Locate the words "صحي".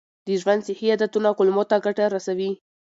0.67-0.87